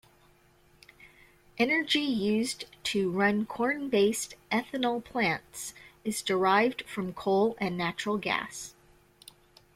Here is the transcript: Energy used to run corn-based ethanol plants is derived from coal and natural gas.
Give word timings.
Energy 1.59 1.99
used 1.99 2.65
to 2.83 3.11
run 3.11 3.45
corn-based 3.45 4.33
ethanol 4.51 4.99
plants 5.03 5.75
is 6.03 6.23
derived 6.23 6.81
from 6.87 7.13
coal 7.13 7.55
and 7.59 7.77
natural 7.77 8.17
gas. 8.17 8.73